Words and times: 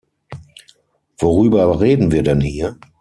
Worüber 1.19 1.79
reden 1.79 2.11
wir 2.11 2.23
denn 2.23 2.41
hier? 2.41 2.79